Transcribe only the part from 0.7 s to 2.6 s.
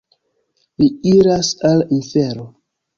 Li iras al infero.